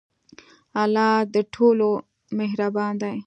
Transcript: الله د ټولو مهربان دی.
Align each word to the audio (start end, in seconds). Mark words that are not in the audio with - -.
الله 0.81 1.11
د 1.33 1.35
ټولو 1.55 1.89
مهربان 2.37 2.93
دی. 3.01 3.15